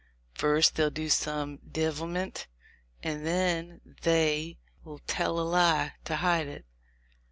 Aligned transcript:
First 0.33 0.73
they'll 0.73 0.89
do 0.89 1.09
some 1.09 1.57
divilment, 1.59 2.47
and 3.03 3.23
then 3.23 3.81
they'll 4.01 4.55
tell 5.05 5.39
a 5.39 5.45
lie 5.47 5.93
to 6.05 6.15
hide 6.15 6.47
it. 6.47 6.65